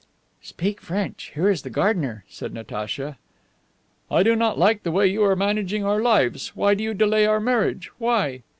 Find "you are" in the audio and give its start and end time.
5.05-5.35